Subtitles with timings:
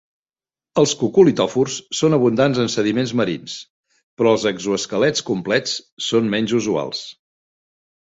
[0.83, 3.59] Els cocolitòfors són abundants en sediments marins,
[4.19, 5.79] però els exosquelets complets
[6.11, 7.09] són menys usuals.